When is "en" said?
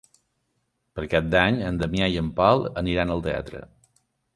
1.69-1.79, 2.25-2.35